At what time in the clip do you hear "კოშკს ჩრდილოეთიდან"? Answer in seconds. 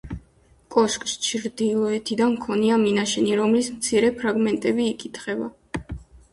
0.75-2.33